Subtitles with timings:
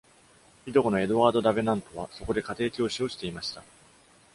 [0.65, 3.61] いとこのエドワード・ダヴェナントは、そこで家庭教師をしていました。